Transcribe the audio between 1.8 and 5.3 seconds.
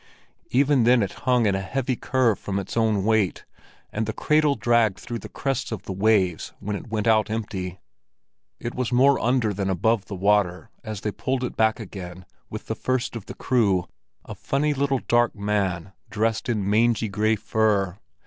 curve from its own weight, and the cradle dragged through the